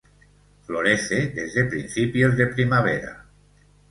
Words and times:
Florece 0.65 1.27
desde 1.27 1.65
principios 1.65 2.35
de 2.35 2.47
primavera. 2.47 3.27